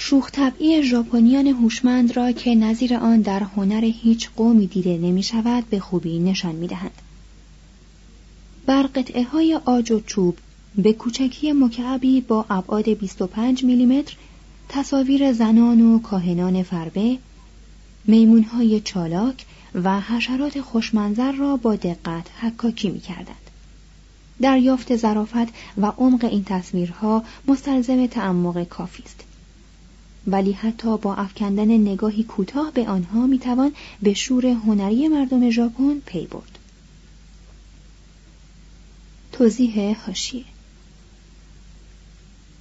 [0.00, 5.70] شوخ طبعی ژاپنیان هوشمند را که نظیر آن در هنر هیچ قومی دیده نمی شود
[5.70, 7.02] به خوبی نشان می دهند.
[8.66, 10.38] بر قطعه های آج و چوب
[10.76, 14.16] به کوچکی مکعبی با ابعاد 25 میلیمتر
[14.68, 17.18] تصاویر زنان و کاهنان فربه،
[18.04, 23.50] میمونهای چالاک و حشرات خوشمنظر را با دقت حکاکی می کردند.
[24.40, 25.48] دریافت ظرافت
[25.78, 29.27] و عمق این تصویرها مستلزم تعمق کافی است.
[30.26, 36.26] ولی حتی با افکندن نگاهی کوتاه به آنها می‌توان به شور هنری مردم ژاپن پی
[36.26, 36.58] برد.
[39.32, 40.44] توضیح حاشیه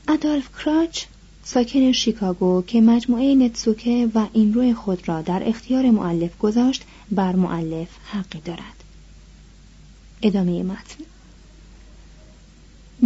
[0.07, 1.03] ادالف کراچ
[1.43, 7.35] ساکن شیکاگو که مجموعه نتسوکه و این روی خود را در اختیار معلف گذاشت بر
[7.35, 8.83] معلف حقی دارد.
[10.21, 11.03] ادامه متن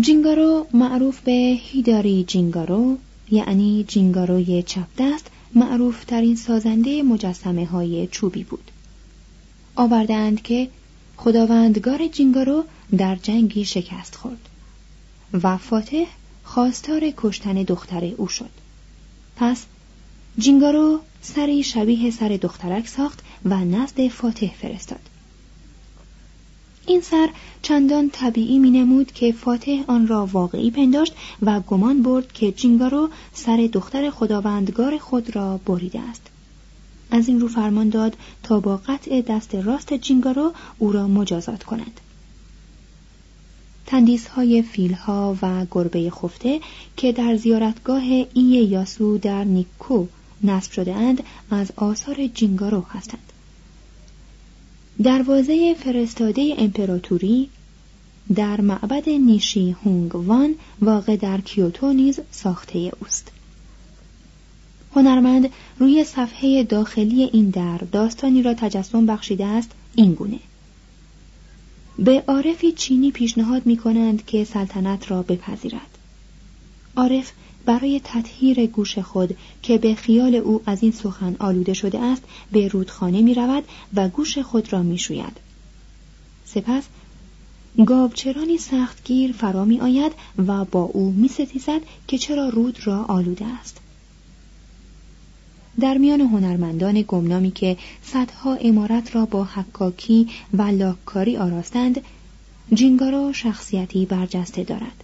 [0.01, 2.97] جینگارو معروف به هیداری جینگارو
[3.31, 8.71] یعنی جینگاروی چپ دست معروف ترین سازنده مجسمه های چوبی بود.
[9.75, 10.69] آوردند که
[11.17, 12.63] خداوندگار جینگارو
[12.97, 14.49] در جنگی شکست خورد
[15.43, 16.05] و فاتح
[16.43, 18.49] خواستار کشتن دختر او شد.
[19.35, 19.65] پس
[20.37, 25.10] جینگارو سری شبیه سر دخترک ساخت و نزد فاتح فرستاد.
[26.91, 27.29] این سر
[27.62, 33.09] چندان طبیعی می نمود که فاتح آن را واقعی پنداشت و گمان برد که جینگارو
[33.34, 36.22] سر دختر خداوندگار خود را بریده است.
[37.12, 42.00] از این رو فرمان داد تا با قطع دست راست جینگارو او را مجازات کند.
[43.85, 46.59] تندیس های فیل ها و گربه خفته
[46.97, 48.03] که در زیارتگاه
[48.34, 50.06] ای یاسو در نیکو
[50.44, 53.30] نصب شده اند از آثار جینگارو هستند.
[55.03, 57.50] دروازه فرستاده امپراتوری
[58.35, 63.31] در معبد نیشی هونگ وان واقع در کیوتو نیز ساخته اوست.
[64.95, 70.40] هنرمند روی صفحه داخلی این در داستانی را تجسم بخشیده است این گونه
[71.99, 75.97] به عارفی چینی پیشنهاد می کنند که سلطنت را بپذیرد
[76.96, 77.31] عارف
[77.66, 82.67] برای تطهیر گوش خود که به خیال او از این سخن آلوده شده است به
[82.67, 83.63] رودخانه می رود
[83.93, 85.37] و گوش خود را می شوید.
[86.46, 86.84] سپس
[87.85, 90.11] گاوچرانی سختگیر فرا می آید
[90.47, 93.78] و با او می ستیزد که چرا رود را آلوده است.
[95.79, 102.02] در میان هنرمندان گمنامی که صدها امارت را با حکاکی و لاککاری آراستند
[102.73, 105.03] جینگارو شخصیتی برجسته دارد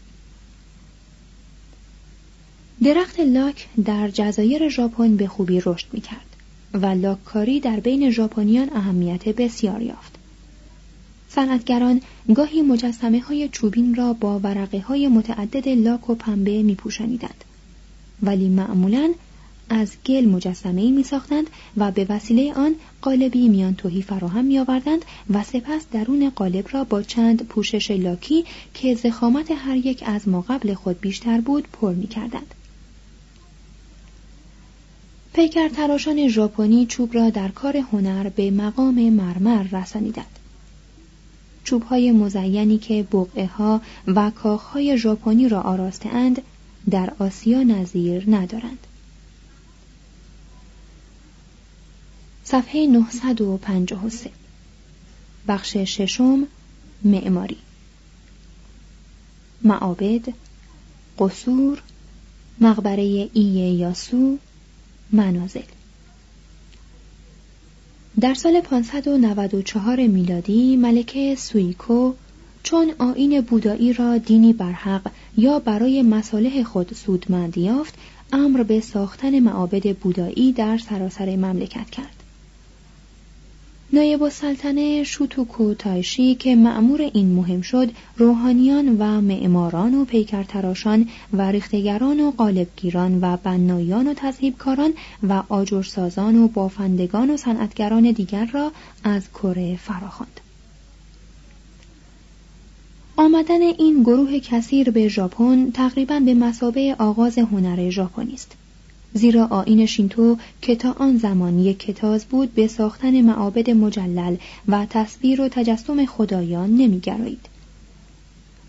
[2.84, 6.36] درخت لاک در جزایر ژاپن به خوبی رشد می کرد
[6.74, 10.16] و لاککاری در بین ژاپنیان اهمیت بسیار یافت.
[11.30, 12.02] صنعتگران
[12.36, 17.44] گاهی مجسمه های چوبین را با ورقه های متعدد لاک و پنبه می پوشنیدند.
[18.24, 19.14] ولی معمولا
[19.70, 21.48] از گل مجسمه می ساختند
[21.78, 26.84] و به وسیله آن قالبی میان توهی فراهم می آوردند و سپس درون قالب را
[26.84, 31.94] با چند پوشش لاکی که زخامت هر یک از ما قبل خود بیشتر بود پر
[31.94, 32.54] می کردند.
[35.38, 40.40] پیکر تراشان ژاپنی چوب را در کار هنر به مقام مرمر رسانیدند.
[41.64, 46.42] چوبهای مزینی که بقعه ها و کاخهای ژاپنی را آراسته اند
[46.90, 48.88] در آسیا نظیر ندارند.
[52.44, 54.30] صفحه 953
[55.48, 56.48] بخش ششم
[57.04, 57.58] معماری
[59.62, 60.34] معابد
[61.20, 61.82] قصور
[62.62, 63.44] مقبره ای
[63.80, 64.38] یاسو
[65.12, 65.62] منازل.
[68.20, 72.14] در سال 594 میلادی ملکه سویکو
[72.64, 77.94] چون آین بودایی را دینی برحق یا برای مصالح خود سودمند یافت
[78.34, 82.17] امر به ساختن معابد بودایی در سراسر مملکت کرد.
[83.94, 91.42] نایب السلطنه شوتوکو تایشی که معمور این مهم شد روحانیان و معماران و پیکرتراشان و
[91.42, 94.94] ریختگران و قالبگیران و بنایان و تذهیبکاران
[95.30, 98.72] و آجرسازان و بافندگان و صنعتگران دیگر را
[99.04, 100.40] از کره فراخواند.
[103.18, 108.52] آمدن این گروه کثیر به ژاپن تقریبا به مسابه آغاز هنر ژاپنی است.
[109.18, 114.36] زیرا آین شینتو که تا آن زمان یک کتاز بود به ساختن معابد مجلل
[114.68, 117.46] و تصویر و تجسم خدایان نمیگرایید.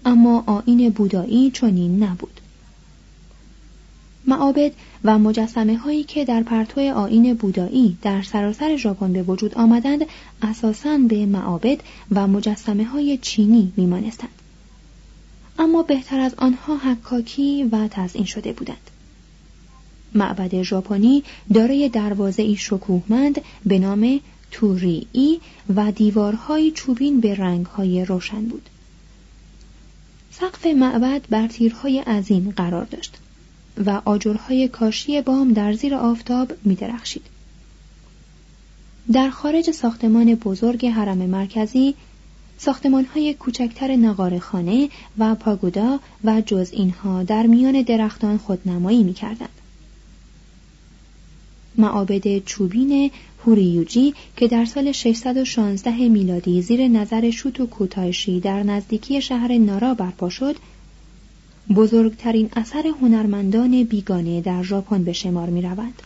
[0.05, 2.41] اما آین بودایی چنین نبود.
[4.27, 4.73] معابد
[5.05, 10.06] و مجسمه هایی که در پرتو آین بودایی در سراسر ژاپن به وجود آمدند
[10.43, 11.81] اساساً به معابد
[12.12, 14.31] و مجسمه های چینی میمانستند.
[15.59, 18.91] اما بهتر از آنها حکاکی و تزئین شده بودند.
[20.14, 21.22] معبد ژاپنی
[21.55, 24.20] دارای دروازه شکوهمند به نام
[24.50, 25.40] توری
[25.76, 28.69] و دیوارهای چوبین به رنگهای روشن بود.
[30.31, 33.19] سقف معبد بر تیرهای عظیم قرار داشت
[33.87, 37.26] و آجرهای کاشی بام در زیر آفتاب می درخشید.
[39.12, 41.94] در خارج ساختمان بزرگ حرم مرکزی
[42.58, 44.88] ساختمانهای کوچکتر نقارخانه
[45.19, 49.57] و پاگودا و جز اینها در میان درختان خودنمایی می کردند.
[51.78, 53.10] معابد چوبین
[53.46, 60.28] هوریوجی که در سال 616 میلادی زیر نظر شوتو کوتایشی در نزدیکی شهر نارا برپا
[60.28, 60.56] شد
[61.75, 66.02] بزرگترین اثر هنرمندان بیگانه در ژاپن به شمار می روند.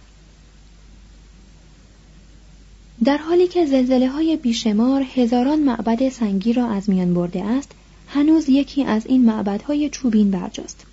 [3.04, 7.70] در حالی که زلزله های بیشمار هزاران معبد سنگی را از میان برده است
[8.08, 10.86] هنوز یکی از این معبدهای چوبین برجاست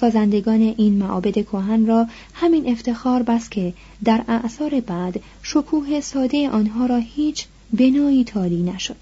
[0.00, 6.86] سازندگان این معابد کهن را همین افتخار بس که در اعثار بعد شکوه ساده آنها
[6.86, 8.96] را هیچ بنایی تالی نشد.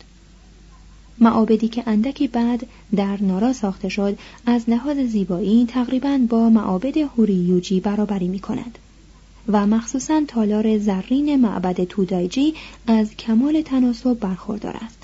[1.18, 7.80] معابدی که اندکی بعد در نارا ساخته شد از لحاظ زیبایی تقریبا با معابد هوریوجی
[7.80, 8.78] برابری می کند
[9.48, 12.54] و مخصوصا تالار زرین معبد تودایجی
[12.86, 14.98] از کمال تناسب برخوردار است.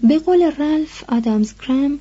[0.00, 1.98] به قول رالف آدامز کرم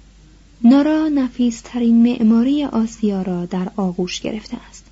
[0.64, 4.86] نارا نفیسترین معماری آسیا را در آغوش گرفته است.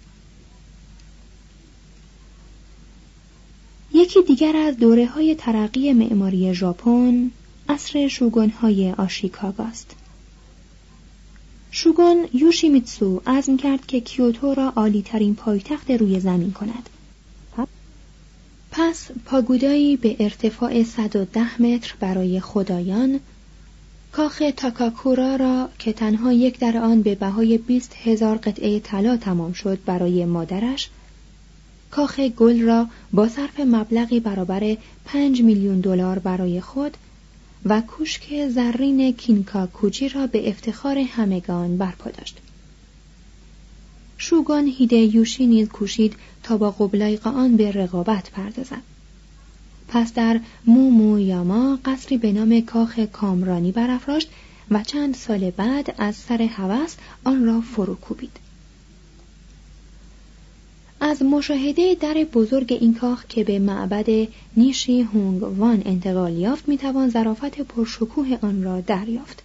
[3.93, 7.31] یکی دیگر از دوره های ترقی معماری ژاپن
[7.69, 9.95] عصر شوگون های آشیکاگا است.
[11.71, 16.89] شوگون یوشیمیتسو عزم کرد که کیوتو را عالی ترین پایتخت روی زمین کند.
[18.71, 23.19] پس پاگودایی به ارتفاع 110 متر برای خدایان
[24.11, 29.53] کاخ تاکاکورا را که تنها یک در آن به بهای بیست هزار قطعه طلا تمام
[29.53, 30.89] شد برای مادرش
[31.91, 36.97] کاخ گل را با صرف مبلغی برابر پنج میلیون دلار برای خود
[37.65, 42.37] و کوشک زرین کینکا کوچی را به افتخار همگان برپا داشت.
[44.17, 48.90] شوگان هیده یوشی نیز کوشید تا با قبلایق آن به رقابت پردازد.
[49.91, 54.29] پس در مومو یاما قصری به نام کاخ کامرانی برافراشت
[54.71, 58.37] و چند سال بعد از سر هوس آن را فرو کوبید.
[60.99, 67.09] از مشاهده در بزرگ این کاخ که به معبد نیشی هونگ وان انتقال یافت می‌توان
[67.09, 69.43] ظرافت پرشکوه آن را دریافت.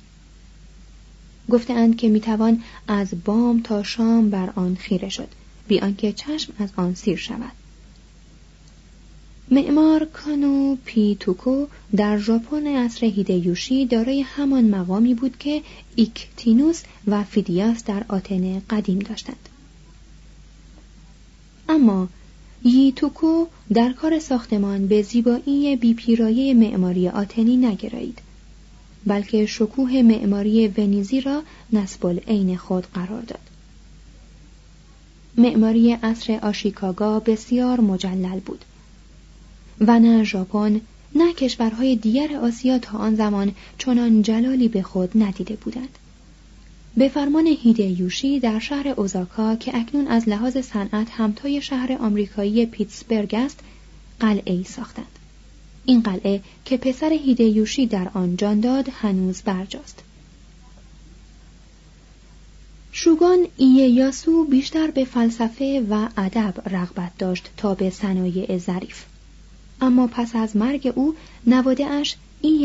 [1.50, 5.28] گفتند که می‌توان از بام تا شام بر آن خیره شد
[5.68, 7.65] بی آنکه چشم از آن سیر شود
[9.50, 15.62] معمار کانو ییتوکو در ژاپن عصر هیدیوشی دارای همان مقامی بود که
[15.96, 19.48] ایکتینوس و فیدیاس در آتن قدیم داشتند.
[21.68, 22.08] اما
[22.64, 28.18] ییتوکو در کار ساختمان به زیبایی بیپیرایه معماری آتنی نگرایید
[29.06, 33.40] بلکه شکوه معماری ونیزی را نسب عین خود قرار داد.
[35.36, 38.64] معماری عصر آشیکاگا بسیار مجلل بود.
[39.80, 40.80] و نه ژاپن
[41.14, 45.98] نه کشورهای دیگر آسیا تا آن زمان چنان جلالی به خود ندیده بودند.
[46.96, 47.46] به فرمان
[47.78, 53.60] یوشی در شهر اوزاکا که اکنون از لحاظ صنعت همتای شهر آمریکایی پیتسبرگ است
[54.20, 55.18] قلعه ای ساختند.
[55.84, 60.02] این قلعه که پسر یوشی در آن جان داد هنوز برجاست.
[62.92, 69.04] شوگان یاسو بیشتر به فلسفه و ادب رغبت داشت تا به صنایع ظریف.
[69.80, 71.14] اما پس از مرگ او
[71.46, 72.16] نواده اش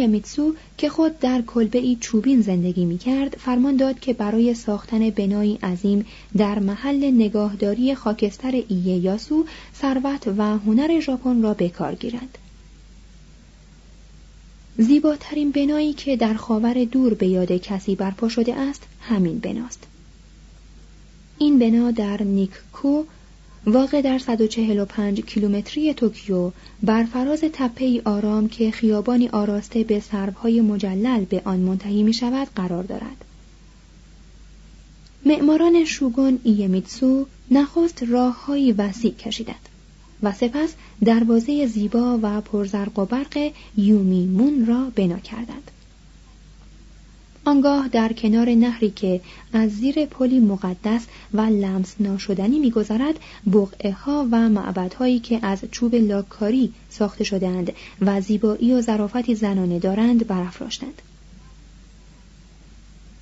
[0.08, 5.10] میتسو که خود در کلبه ای چوبین زندگی می کرد فرمان داد که برای ساختن
[5.10, 6.06] بنایی عظیم
[6.38, 9.46] در محل نگاهداری خاکستر ایه یاسو
[9.82, 12.38] ثروت و هنر ژاپن را به کار گیرند.
[14.77, 19.84] زیباترین بنایی که در خاور دور به یاد کسی برپا شده است همین بناست.
[21.38, 23.03] این بنا در نیککو
[23.65, 26.51] واقع در 145 کیلومتری توکیو
[26.84, 32.48] بر فراز تپه آرام که خیابانی آراسته به سربهای مجلل به آن منتهی می شود
[32.56, 33.25] قرار دارد.
[35.25, 39.70] معماران شوگون ایمیتسو نخست راههایی وسیع کشیدند
[40.24, 40.74] و سپس
[41.06, 45.72] دروازه زیبا و پرزرق و برق یومی مون را بنا کردند.
[47.45, 49.21] آنگاه در کنار نهری که
[49.53, 53.19] از زیر پلی مقدس و لمس ناشدنی میگذرد
[53.53, 59.79] بقعه ها و معبدهایی که از چوب لاکاری ساخته شدهاند و زیبایی و ظرافتی زنانه
[59.79, 61.01] دارند برافراشتند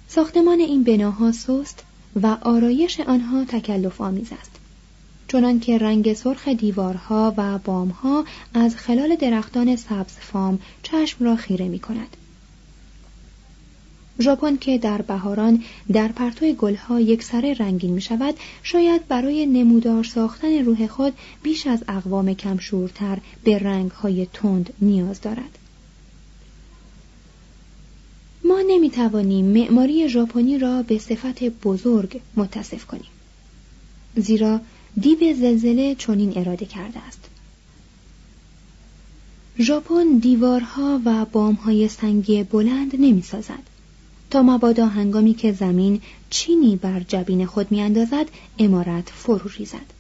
[0.08, 1.84] ساختمان این بناها سست
[2.22, 4.52] و آرایش آنها تکلف آمیز است
[5.28, 11.68] چنان که رنگ سرخ دیوارها و بامها از خلال درختان سبز فام چشم را خیره
[11.68, 12.18] می کند.
[14.22, 20.04] ژاپن که در بهاران در پرتو گلها یک سره رنگین می شود شاید برای نمودار
[20.04, 25.58] ساختن روح خود بیش از اقوام کمشورتر به رنگهای تند نیاز دارد.
[28.44, 33.10] ما نمی توانیم معماری ژاپنی را به صفت بزرگ متصف کنیم
[34.16, 34.60] زیرا
[35.00, 37.30] دیو زلزله چنین اراده کرده است.
[39.60, 43.69] ژاپن دیوارها و بامهای سنگی بلند نمی سازد
[44.32, 48.26] تا مبادا هنگامی که زمین چینی بر جبین خود میاندازد
[48.60, 50.00] امارت فرو ریزد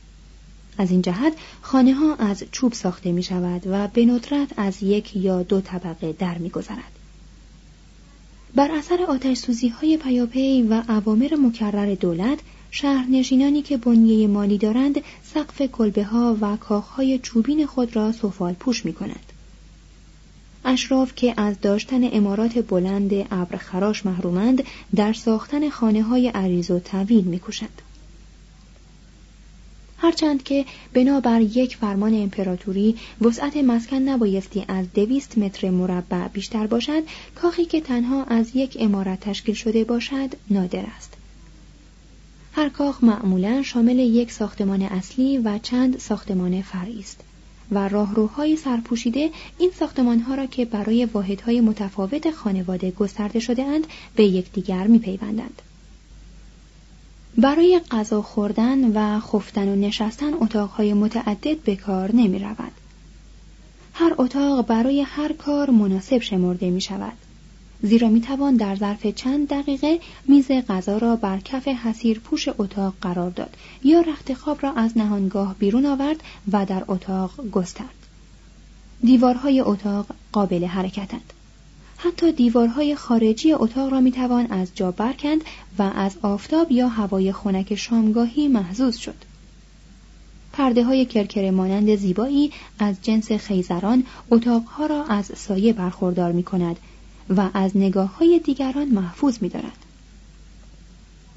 [0.77, 5.15] از این جهت خانه ها از چوب ساخته می شود و به ندرت از یک
[5.15, 6.91] یا دو طبقه در می گذرد.
[8.55, 12.39] بر اثر آتش سوزی های پیاپی و عوامر مکرر دولت
[12.71, 15.01] شهرنشینانی که بنیه مالی دارند
[15.33, 19.28] سقف کلبه ها و کاخ های چوبین خود را سفال پوش می کنند.
[20.65, 24.63] اشراف که از داشتن امارات بلند ابر خراش محرومند
[24.95, 27.81] در ساختن خانه های عریض و طویل میکوشند
[30.01, 37.03] هرچند که بنابر یک فرمان امپراتوری وسعت مسکن نبایستی از دویست متر مربع بیشتر باشد
[37.35, 41.13] کاخی که تنها از یک امارت تشکیل شده باشد نادر است.
[42.53, 47.21] هر کاخ معمولا شامل یک ساختمان اصلی و چند ساختمان فرعی است.
[47.71, 54.23] و راهروهای سرپوشیده این ساختمانها را که برای واحدهای متفاوت خانواده گسترده شده اند به
[54.23, 55.61] یکدیگر میپیوندند.
[57.37, 62.71] برای غذا خوردن و خفتن و نشستن اتاقهای متعدد به کار نمی رود.
[63.93, 67.28] هر اتاق برای هر کار مناسب شمرده می شود.
[67.81, 72.93] زیرا می توان در ظرف چند دقیقه میز غذا را بر کف حسیر پوش اتاق
[73.01, 78.07] قرار داد یا رخت خواب را از نهانگاه بیرون آورد و در اتاق گسترد.
[79.01, 81.33] دیوارهای اتاق قابل حرکتند.
[81.97, 85.41] حتی دیوارهای خارجی اتاق را می توان از جا برکند
[85.77, 89.15] و از آفتاب یا هوای خنک شامگاهی محزوز شد.
[90.53, 96.79] پرده های کرکر مانند زیبایی از جنس خیزران اتاقها را از سایه برخوردار می کند
[97.37, 99.85] و از نگاه های دیگران محفوظ می دارد.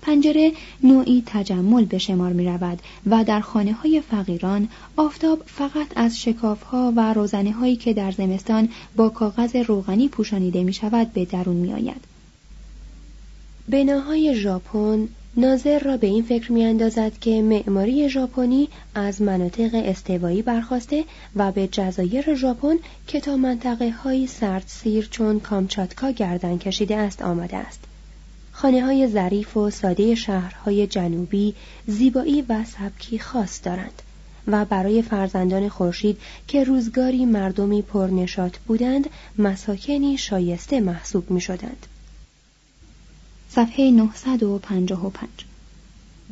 [0.03, 6.21] پنجره نوعی تجمل به شمار می رود و در خانه های فقیران آفتاب فقط از
[6.21, 11.25] شکاف ها و روزنه هایی که در زمستان با کاغذ روغنی پوشانیده می شود به
[11.25, 12.05] درون می آید.
[13.69, 21.05] بناهای ژاپن ناظر را به این فکر میاندازد که معماری ژاپنی از مناطق استوایی برخواسته
[21.37, 24.29] و به جزایر ژاپن که تا منطقه های
[24.67, 27.81] سیر چون کامچاتکا گردن کشیده است آمده است
[28.53, 31.55] خانه های ظریف و ساده شهرهای جنوبی
[31.87, 34.03] زیبایی و سبکی خاص دارند
[34.47, 41.87] و برای فرزندان خورشید که روزگاری مردمی پرنشات بودند مساکنی شایسته محسوب می شدند.
[43.55, 45.29] صفحه 955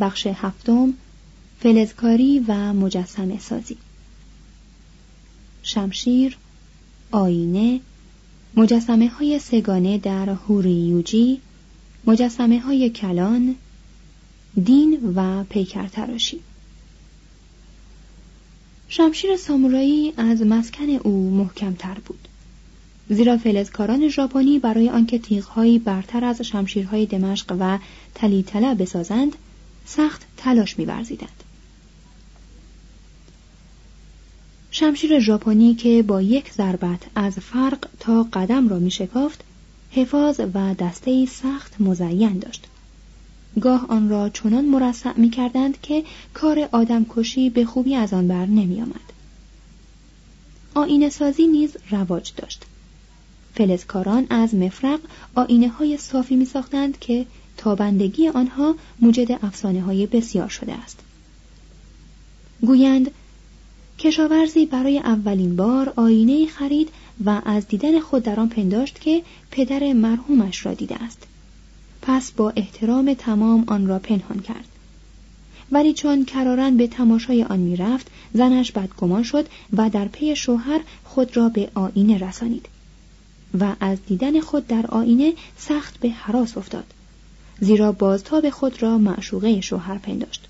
[0.00, 0.94] بخش هفتم
[1.60, 3.76] فلزکاری و مجسمه سازی.
[5.62, 6.36] شمشیر
[7.10, 7.80] آینه
[8.56, 11.40] مجسمه های سگانه در هوریوجی
[12.06, 13.54] مجسمه های کلان
[14.64, 16.40] دین و پیکر تراشی
[18.88, 22.28] شمشیر سامورایی از مسکن او محکمتر بود.
[23.10, 27.78] زیرا فلزکاران ژاپنی برای آنکه تیغهایی برتر از شمشیرهای دمشق و
[28.14, 29.36] تلیتله بسازند
[29.86, 31.44] سخت تلاش می‌ورزیدند
[34.70, 39.44] شمشیر ژاپنی که با یک ضربت از فرق تا قدم را میشکافت
[39.90, 42.66] حفاظ و دسته سخت مزین داشت
[43.60, 48.46] گاه آن را چنان مرصع می کردند که کار آدمکشی به خوبی از آن بر
[48.46, 49.12] نمی آمد.
[50.74, 52.64] آینه سازی نیز رواج داشت.
[53.60, 55.00] فلزکاران از مفرق
[55.34, 57.26] آینه های صافی می ساختند که
[57.56, 61.00] تابندگی آنها موجد افسانه های بسیار شده است.
[62.60, 63.10] گویند
[63.98, 66.88] کشاورزی برای اولین بار آینه خرید
[67.24, 71.26] و از دیدن خود در آن پنداشت که پدر مرحومش را دیده است.
[72.02, 74.68] پس با احترام تمام آن را پنهان کرد.
[75.72, 81.36] ولی چون کرارن به تماشای آن می‌رفت زنش بدگمان شد و در پی شوهر خود
[81.36, 82.68] را به آینه رسانید
[83.60, 86.84] و از دیدن خود در آینه سخت به حراس افتاد
[87.60, 90.48] زیرا بازتاب خود را معشوقه شوهر پنداشت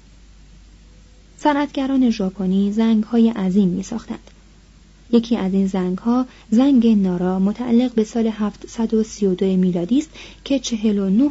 [1.39, 4.31] صنعتگران ژاپنی زنگ های عظیم می ساختند.
[5.13, 10.11] یکی از این زنگ ها زنگ نارا متعلق به سال 732 میلادی است
[10.45, 11.31] که 49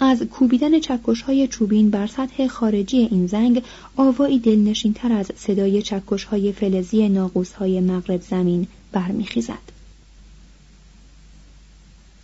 [0.00, 3.62] از کوبیدن چکش های چوبین بر سطح خارجی این زنگ
[3.96, 9.74] آوایی دلنشین تر از صدای چکش های فلزی ناقوس های مغرب زمین برمیخیزد.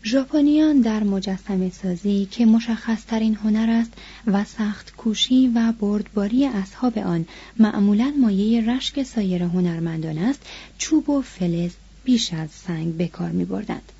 [0.04, 3.92] ژاپنیان در مجسمه سازی که مشخص ترین هنر است
[4.26, 7.26] و سخت کوشی و بردباری اصحاب آن
[7.59, 10.40] معمولا مایه رشک سایر هنرمندان است
[10.78, 11.70] چوب و فلز
[12.04, 13.92] بیش از سنگ به کار می بردند.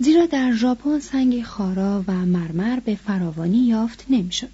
[0.00, 4.48] زیرا در ژاپن سنگ خارا و مرمر به فراوانی یافت نمی‌شد.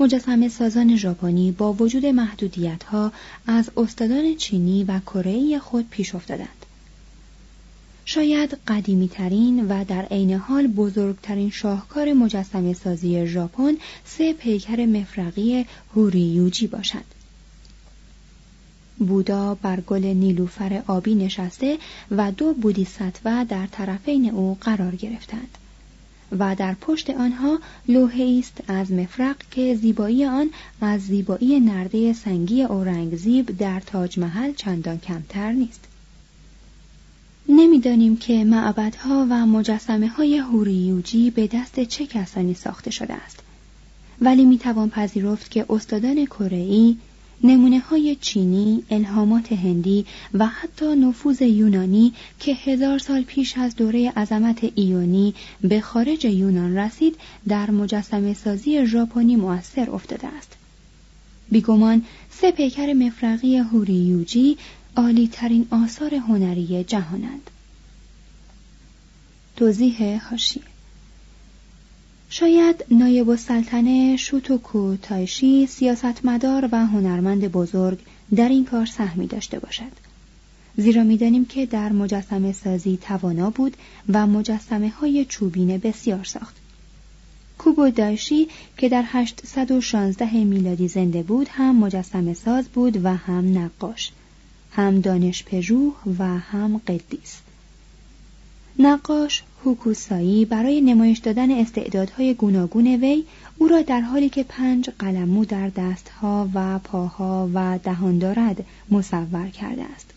[0.00, 3.12] مجسمه سازان ژاپنی با وجود محدودیت ها
[3.46, 6.66] از استادان چینی و کره خود پیش افتادند.
[8.04, 15.66] شاید قدیمی ترین و در عین حال بزرگترین شاهکار مجسمه سازی ژاپن سه پیکر مفرقی
[15.94, 17.04] هوریوجی باشد.
[18.98, 21.78] بودا بر گل نیلوفر آبی نشسته
[22.10, 25.58] و دو بودیساتوا در طرفین او قرار گرفتند
[26.38, 32.62] و در پشت آنها لوحه است از مفرق که زیبایی آن از زیبایی نرده سنگی
[32.62, 35.84] اورنگزیب در تاج محل چندان کمتر نیست.
[37.48, 43.40] نمی‌دانیم که معبدها و مجسمه های هوریوجی به دست چه کسانی ساخته شده است
[44.20, 46.94] ولی می‌توان پذیرفت که استادان کره
[47.42, 54.10] نمونه های چینی، الهامات هندی و حتی نفوذ یونانی که هزار سال پیش از دوره
[54.10, 57.16] عظمت ایونی به خارج یونان رسید
[57.48, 60.56] در مجسمه سازی ژاپنی مؤثر افتاده است.
[61.50, 64.56] بیگمان سه پیکر مفرقی هوریوجی
[64.96, 67.50] عالی ترین آثار هنری جهانند.
[69.56, 70.73] توضیح هاشیه
[72.36, 77.98] شاید نایب السلطنه شوتوکو تایشی سیاستمدار و هنرمند بزرگ
[78.36, 79.92] در این کار سهمی داشته باشد
[80.76, 83.76] زیرا می‌دانیم که در مجسمه سازی توانا بود
[84.08, 86.56] و مجسمه های چوبین بسیار ساخت.
[87.58, 94.12] کوبو دایشی که در 816 میلادی زنده بود هم مجسمه ساز بود و هم نقاش
[94.70, 97.40] هم دانش پژوه و هم قدیس
[98.78, 103.24] نقاش هوکوسایی برای نمایش دادن استعدادهای گوناگون وی
[103.58, 109.48] او را در حالی که پنج قلمو در دستها و پاها و دهان دارد مصور
[109.48, 110.10] کرده است.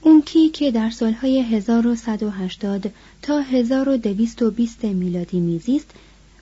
[0.00, 5.90] اونکی که در سالهای 1180 تا 1220 میلادی میزیست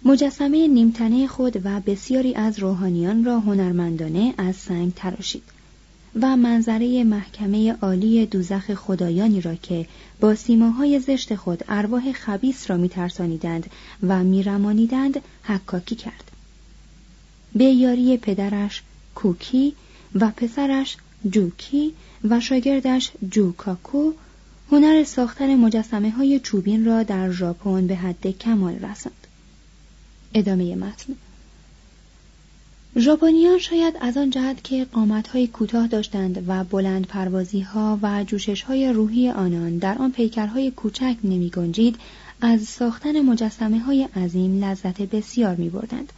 [0.05, 5.62] مجسمه نیمتنه خود و بسیاری از روحانیان را هنرمندانه از سنگ تراشید.
[6.21, 9.87] و منظره محکمه عالی دوزخ خدایانی را که
[10.21, 13.71] با سیماهای زشت خود ارواح خبیس را میترسانیدند
[14.03, 16.31] و میرمانیدند حکاکی کرد
[17.55, 18.83] به یاری پدرش
[19.15, 19.75] کوکی
[20.15, 20.97] و پسرش
[21.31, 21.95] جوکی
[22.25, 24.13] و شاگردش جوکاکو
[24.71, 29.27] هنر ساختن مجسمه های چوبین را در ژاپن به حد کمال رساند.
[30.35, 31.15] ادامه متن
[32.99, 34.87] ژاپنیان شاید از آن جهت که
[35.33, 40.71] های کوتاه داشتند و بلند پروازی ها و جوشش های روحی آنان در آن پیکرهای
[40.71, 41.97] کوچک نمی گنجید
[42.41, 46.13] از ساختن مجسمه های عظیم لذت بسیار می بردند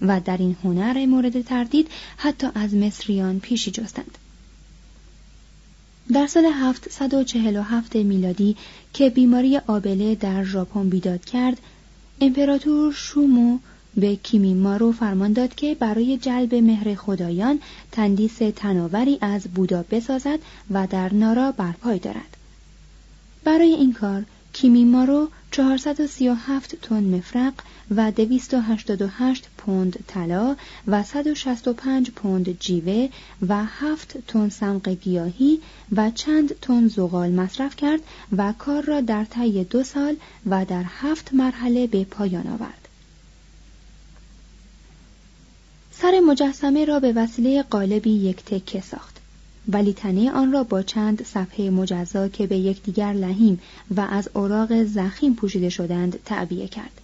[0.00, 4.18] و در این هنر مورد تردید حتی از مصریان پیشی جستند.
[6.12, 8.56] در سال 747 میلادی
[8.92, 11.60] که بیماری آبله در ژاپن بیداد کرد،
[12.20, 13.58] امپراتور شومو
[13.96, 17.60] به کیمیمارو فرمان داد که برای جلب مهر خدایان
[17.92, 20.38] تندیس تناوری از بودا بسازد
[20.70, 22.36] و در نارا برپای دارد.
[23.44, 27.52] برای این کار کیمیمارو 437 تن مفرق
[27.90, 30.56] و 288 پوند طلا
[30.86, 33.08] و 165 پوند جیوه
[33.48, 35.60] و 7 تن سمق گیاهی
[35.96, 38.00] و چند تن زغال مصرف کرد
[38.36, 42.85] و کار را در طی دو سال و در هفت مرحله به پایان آورد.
[46.02, 49.16] سر مجسمه را به وسیله قالبی یک تکه ساخت.
[49.68, 53.60] ولی تنه آن را با چند صفحه مجزا که به یکدیگر لحیم
[53.96, 57.00] و از اوراق زخیم پوشیده شدند تعبیه کرد.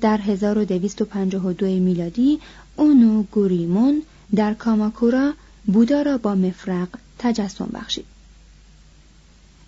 [0.00, 2.40] در 1252 میلادی
[2.76, 4.02] اونو گوریمون
[4.34, 5.32] در کاماکورا
[5.66, 8.04] بودا را با مفرق تجسم بخشید.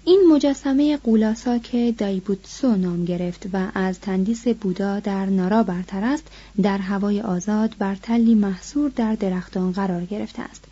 [0.05, 6.27] این مجسمه قولاسا که دایبوتسو نام گرفت و از تندیس بودا در نارا برتر است
[6.63, 10.65] در هوای آزاد بر تلی محصور در درختان قرار گرفته است.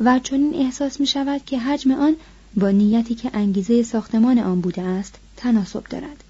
[0.00, 2.16] و چنین احساس می شود که حجم آن
[2.56, 6.24] با نیتی که انگیزه ساختمان آن بوده است تناسب دارد.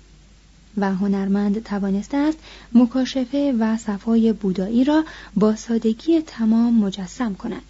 [0.77, 2.39] و هنرمند توانسته است
[2.75, 5.05] مکاشفه و صفای بودایی را
[5.37, 7.63] با سادگی تمام مجسم کند.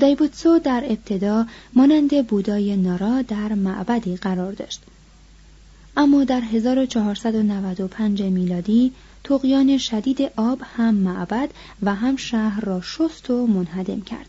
[0.00, 4.82] دایبوتسو در ابتدا مانند بودای نارا در معبدی قرار داشت.
[5.96, 8.92] اما در 1495 میلادی
[9.24, 11.50] تقیان شدید آب هم معبد
[11.82, 14.28] و هم شهر را شست و منهدم کرد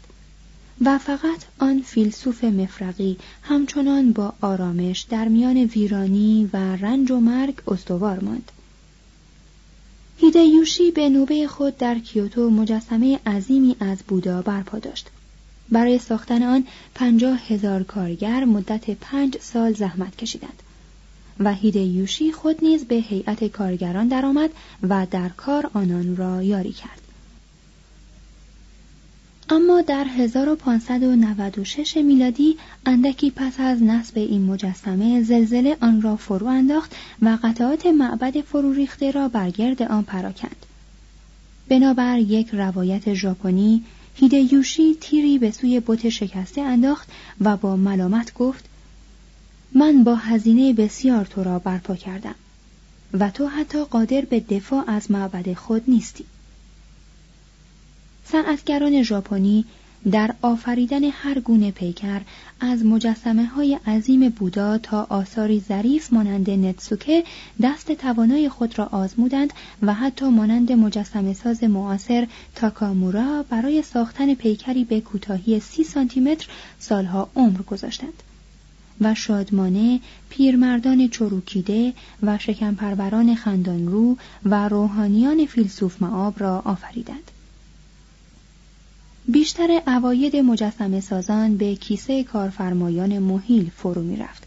[0.81, 7.61] و فقط آن فیلسوف مفرقی همچنان با آرامش در میان ویرانی و رنج و مرگ
[7.67, 8.51] استوار ماند.
[10.17, 15.09] هیدیوشی به نوبه خود در کیوتو مجسمه عظیمی از بودا برپا داشت.
[15.69, 16.63] برای ساختن آن
[16.95, 20.63] پنجاه هزار کارگر مدت پنج سال زحمت کشیدند
[21.39, 24.49] و هیدیوشی خود نیز به هیئت کارگران درآمد
[24.89, 27.01] و در کار آنان را یاری کرد
[29.49, 36.95] اما در 1596 میلادی اندکی پس از نصب این مجسمه زلزله آن را فرو انداخت
[37.21, 40.65] و قطعات معبد فرو ریخته را برگرد آن پراکند.
[41.69, 43.83] بنابر یک روایت ژاپنی
[44.15, 47.09] هیدیوشی تیری به سوی بت شکسته انداخت
[47.41, 48.65] و با ملامت گفت
[49.73, 52.35] من با هزینه بسیار تو را برپا کردم
[53.13, 56.25] و تو حتی قادر به دفاع از معبد خود نیستی.
[58.25, 59.65] صنعتگران ژاپنی
[60.11, 62.21] در آفریدن هر گونه پیکر
[62.59, 67.23] از مجسمه های عظیم بودا تا آثاری ظریف مانند نتسوکه
[67.61, 74.83] دست توانای خود را آزمودند و حتی مانند مجسمه ساز معاصر تاکامورا برای ساختن پیکری
[74.83, 76.47] به کوتاهی سی سانتیمتر
[76.79, 78.23] سالها عمر گذاشتند.
[79.01, 87.31] و شادمانه پیرمردان چروکیده و شکمپروران خندانرو و روحانیان فیلسوف معاب را آفریدند.
[89.27, 94.43] بیشتر اواید مجسم سازان به کیسه کارفرمایان محیل فرو می رفت.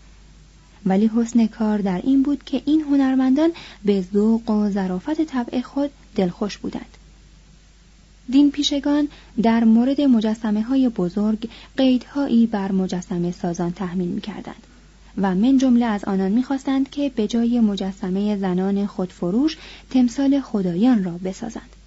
[0.86, 3.50] ولی حسن کار در این بود که این هنرمندان
[3.84, 6.96] به ذوق و ظرافت طبع خود دلخوش بودند.
[8.30, 9.08] دین پیشگان
[9.42, 14.66] در مورد مجسمه های بزرگ قیدهایی بر مجسمه سازان تحمیل می کردند
[15.18, 19.56] و من جمله از آنان می‌خواستند که به جای مجسمه زنان خودفروش
[19.90, 21.77] تمثال خدایان را بسازند.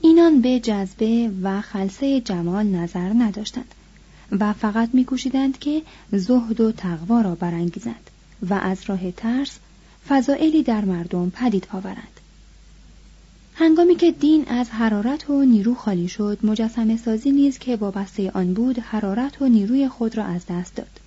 [0.00, 3.74] اینان به جذبه و خلصه جمال نظر نداشتند
[4.32, 5.82] و فقط میکوشیدند که
[6.12, 8.10] زهد و تقوا را برانگیزند
[8.48, 9.58] و از راه ترس
[10.08, 12.20] فضائلی در مردم پدید آورند.
[13.54, 18.54] هنگامی که دین از حرارت و نیرو خالی شد مجسمه سازی نیز که وابسته آن
[18.54, 20.99] بود حرارت و نیروی خود را از دست داد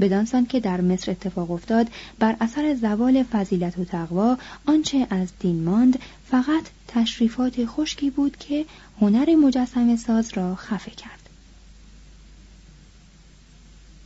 [0.00, 1.86] بدانسان که در مصر اتفاق افتاد
[2.18, 8.66] بر اثر زوال فضیلت و تقوا آنچه از دین ماند فقط تشریفات خشکی بود که
[9.00, 11.28] هنر مجسمه ساز را خفه کرد.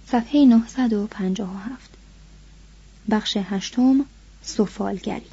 [0.06, 1.90] صفحه 957
[3.10, 4.04] بخش هشتم
[4.42, 5.26] سفالگری.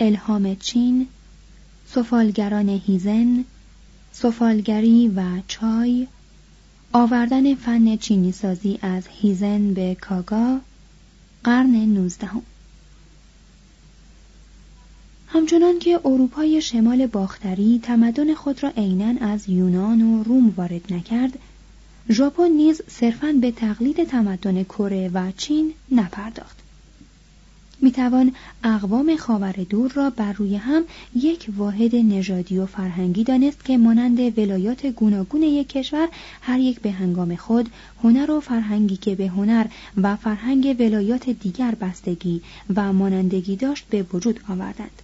[0.00, 1.08] الهام چین
[1.86, 3.44] سفالگران هیزن
[4.12, 6.08] سفالگری و چای
[6.94, 10.60] آوردن فن چینی سازی از هیزن به کاگا
[11.44, 12.42] قرن نوزدهم.
[15.26, 21.38] همچنان که اروپای شمال باختری تمدن خود را عینا از یونان و روم وارد نکرد
[22.10, 26.61] ژاپن نیز صرفا به تقلید تمدن کره و چین نپرداخت.
[27.82, 28.32] می‌توان
[28.64, 30.84] اقوام خاور دور را بر روی هم
[31.16, 36.08] یک واحد نژادی و فرهنگی دانست که مانند ولایات گوناگون یک کشور
[36.40, 37.68] هر یک به هنگام خود
[38.02, 39.66] هنر و فرهنگی که به هنر
[39.96, 42.40] و فرهنگ ولایات دیگر بستگی
[42.76, 45.02] و مانندگی داشت به وجود آوردند.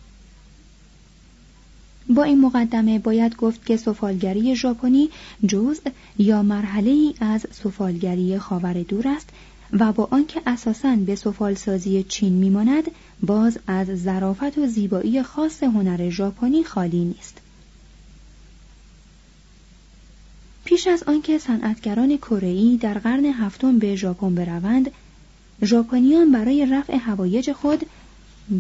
[2.11, 5.11] با این مقدمه باید گفت که سفالگری ژاپنی
[5.47, 9.29] جزء یا مرحله ای از سفالگری خاور دور است
[9.73, 12.91] و با آنکه اساساً به سفالسازی چین میماند
[13.23, 17.41] باز از ظرافت و زیبایی خاص هنر ژاپنی خالی نیست
[20.65, 24.91] پیش از آنکه صنعتگران کره‌ای در قرن هفتم به ژاپن بروند
[25.65, 27.87] ژاپنیان برای رفع هوایج خود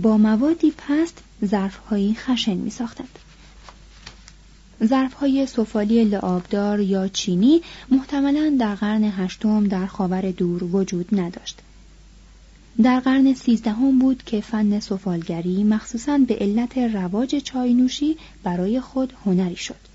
[0.02, 3.18] با موادی پست ظرفهایی خشن می ساختند.
[4.84, 11.58] ظرفهای سفالی لعابدار یا چینی محتملا در قرن هشتم در خاور دور وجود نداشت.
[12.82, 19.12] در قرن سیزدهم بود که فن سفالگری مخصوصا به علت رواج چای نوشی برای خود
[19.24, 19.88] هنری شد.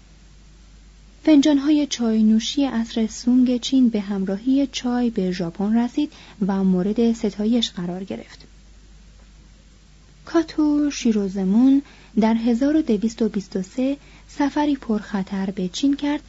[1.24, 6.12] فنجانهای چای نوشی اصر سونگ چین به همراهی چای به ژاپن رسید
[6.48, 8.40] و مورد ستایش قرار گرفت.
[10.26, 11.82] کاتو شیروزمون
[12.20, 13.98] در 1223
[14.38, 16.22] سفری پرخطر به چین کرد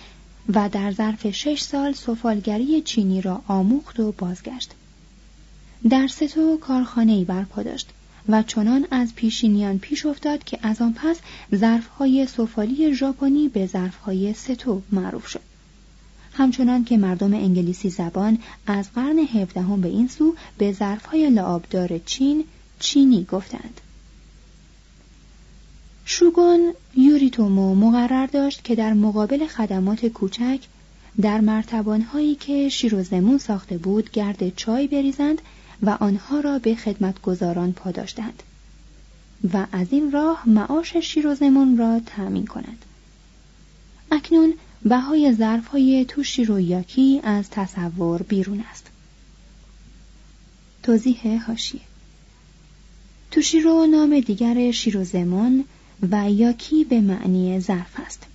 [0.55, 4.73] و در ظرف شش سال سفالگری چینی را آموخت و بازگشت.
[5.91, 7.89] در ستو کارخانه‌ای برپا داشت
[8.29, 11.17] و چنان از پیشینیان پیش افتاد که از آن پس
[11.55, 15.41] ظرفهای سفالی ژاپنی به ظرفهای ستو معروف شد.
[16.33, 22.45] همچنان که مردم انگلیسی زبان از قرن هفدهم به این سو به ظرفهای لعابدار چین
[22.81, 23.81] چینی گفتند.
[26.05, 30.61] شوگون یوریتومو مقرر داشت که در مقابل خدمات کوچک
[31.21, 35.43] در مرتبانهایی که شیروزمون ساخته بود گرد چای بریزند
[35.83, 38.43] و آنها را به خدمتگزاران پاداش دهند
[39.53, 42.85] و از این راه معاش شیروزمون را تأمین کنند
[44.13, 48.87] اکنون بهای ظرفهای توشیرویاکی از تصور بیرون است.
[50.83, 51.81] توضیح هاشیه
[53.31, 55.65] توشیرو نام دیگر شیروزمون
[56.11, 58.27] و یاکی به معنی ظرف است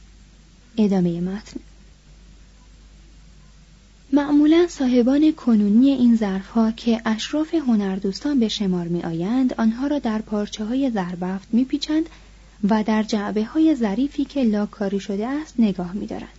[0.78, 1.60] ادامه متن
[4.13, 10.22] معمولا صاحبان کنونی این ظرفها که اشراف هنردوستان به شمار می آیند آنها را در
[10.22, 12.10] پارچه های زربفت می پیچند
[12.69, 16.38] و در جعبه های ظریفی که لاکاری شده است نگاه می دارند.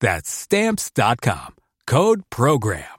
[0.00, 1.54] That's stamps.com.
[1.86, 2.94] Code program.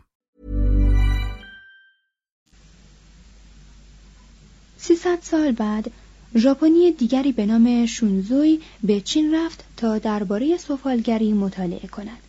[4.77, 5.91] 300 سال بعد
[6.35, 12.19] ژاپنی دیگری به نام شونزوی به چین رفت تا درباره سفالگری مطالعه کند.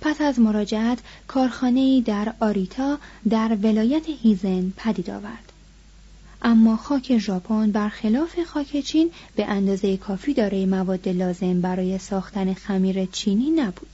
[0.00, 2.98] پس از مراجعت کارخانه‌ای در آریتا
[3.30, 5.43] در ولایت هیزن پدید آورد.
[6.44, 13.04] اما خاک ژاپن برخلاف خاک چین به اندازه کافی دارای مواد لازم برای ساختن خمیر
[13.04, 13.88] چینی نبود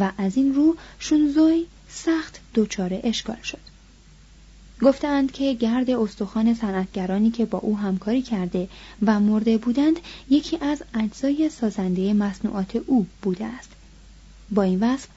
[0.00, 3.60] و از این رو شونزوی سخت دچار اشکال شد.
[4.82, 8.68] گفتند که گرد استخوان صنعتگرانی که با او همکاری کرده
[9.02, 9.96] و مرده بودند
[10.30, 13.70] یکی از اجزای سازنده مصنوعات او بوده است.
[14.50, 15.08] با این وصف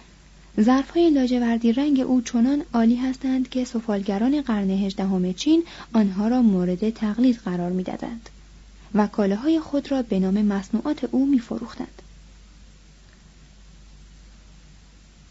[0.62, 6.90] ظرفهای لاجوردی رنگ او چنان عالی هستند که سفالگران قرن هجدهم چین آنها را مورد
[6.90, 8.30] تقلید قرار می‌دادند
[8.94, 12.02] و کالاهای خود را به نام مصنوعات او میفروختند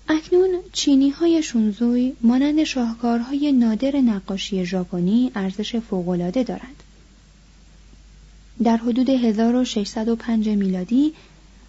[0.09, 6.83] اکنون چینی های شونزوی مانند شاهکارهای نادر نقاشی ژاپنی ارزش فوقالعاده دارند.
[8.63, 11.13] در حدود 1605 میلادی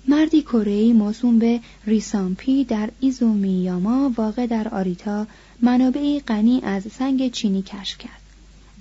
[0.07, 5.27] مردی کره‌ای موسوم به ریسامپی در ایزومیاما واقع در آریتا
[5.61, 8.21] منابعی غنی از سنگ چینی کشف کرد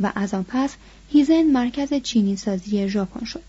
[0.00, 0.76] و از آن پس
[1.08, 3.42] هیزن مرکز چینی سازی ژاپن شد.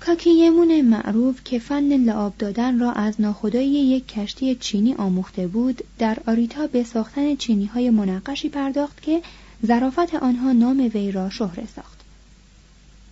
[0.00, 6.18] کاکیمون معروف که فن لعاب دادن را از ناخدایی یک کشتی چینی آموخته بود در
[6.26, 9.22] آریتا به ساختن چینی های منقشی پرداخت که
[9.66, 11.95] ظرافت آنها نام وی را شهره ساخت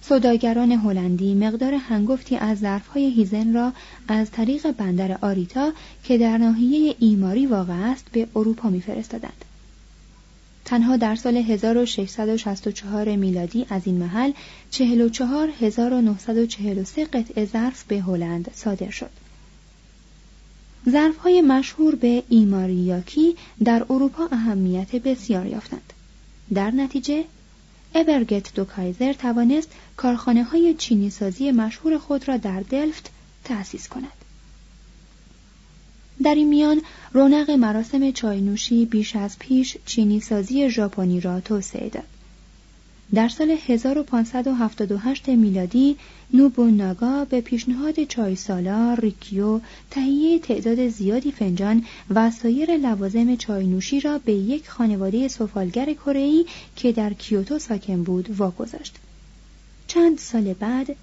[0.09, 3.73] سوداگران هلندی مقدار هنگفتی از ظرفهای هیزن را
[4.09, 5.73] از طریق بندر آریتا
[6.05, 9.45] که در ناحیه ایماری واقع است به اروپا میفرستادند
[10.65, 14.33] تنها در سال 1664 میلادی از این محل
[14.71, 19.11] 44943 قطعه ظرف به هلند صادر شد.
[20.91, 25.93] ظرف های مشهور به ایماریاکی در اروپا اهمیت بسیار یافتند.
[26.55, 27.25] در نتیجه
[27.95, 28.65] ابرگت دو
[29.13, 33.11] توانست کارخانه های چینی سازی مشهور خود را در دلفت
[33.45, 34.13] تأسیس کند.
[36.23, 42.14] در این میان رونق مراسم چاینوشی بیش از پیش چینی سازی ژاپنی را توسعه داد.
[43.15, 45.97] در سال 1578 میلادی
[46.33, 54.19] نوبوناگا به پیشنهاد چای سالار ریکیو تهیه تعداد زیادی فنجان و سایر لوازم چاینوشی را
[54.19, 56.47] به یک خانواده سفالگر کره‌ای
[56.77, 58.95] که در کیوتو ساکن بود واگذاشت.
[59.87, 60.97] چند سال بعد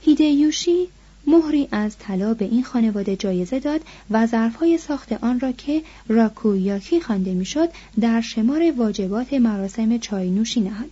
[0.00, 0.88] هیدیوشی
[1.26, 3.80] مهری از طلا به این خانواده جایزه داد
[4.10, 7.68] و ظرفهای ساخت آن را که راکویاکی خوانده می‌شد
[8.00, 10.90] در شمار واجبات مراسم چای نوشی نهاد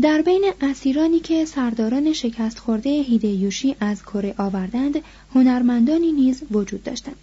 [0.00, 4.94] در بین اسیرانی که سرداران شکست خورده هیدیوشی از کره آوردند
[5.34, 7.16] هنرمندانی نیز وجود داشتند.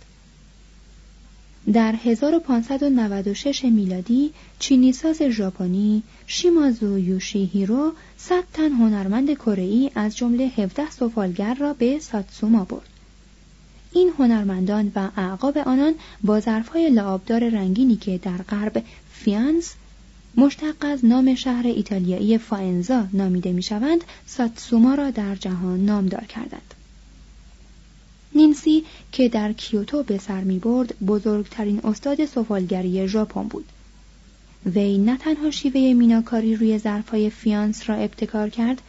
[1.74, 11.54] در 1596 میلادی چینیساز ژاپنی شیمازو یوشیهیرو صد تن هنرمند کره از جمله 17 سفالگر
[11.54, 12.90] را به ساتسوما برد.
[13.94, 15.94] این هنرمندان و اعقاب آنان
[16.24, 19.74] با ظرفهای لعابدار رنگینی که در غرب فیانس
[20.38, 26.74] مشتق از نام شهر ایتالیایی فاینزا نامیده می‌شوند ساتسوما را در جهان نامدار کردند.
[28.36, 33.66] نینسی که در کیوتو به سر می برد بزرگترین استاد سفالگری ژاپن بود.
[34.66, 38.82] وی نه تنها شیوه میناکاری روی ظرفهای فیانس را ابتکار کرد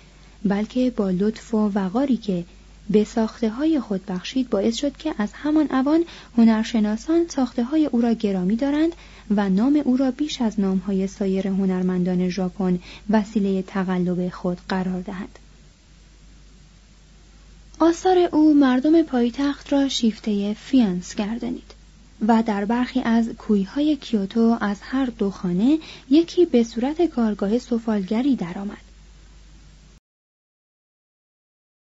[0.45, 2.45] بلکه با لطف و وقاری که
[2.91, 6.05] به ساخته های خود بخشید باعث شد که از همان اوان
[6.37, 8.93] هنرشناسان ساخته های او را گرامی دارند
[9.31, 12.79] و نام او را بیش از نام های سایر هنرمندان ژاپن
[13.11, 15.39] وسیله تقلب خود قرار دهند.
[17.79, 21.75] آثار او مردم پایتخت را شیفته فیانس گردانید
[22.29, 25.79] و در برخی از کویهای کیوتو از هر دو خانه
[26.11, 28.90] یکی به صورت کارگاه سفالگری درآمد.